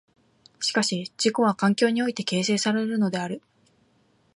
[0.59, 3.43] しかし自己は環境において形成されるのである。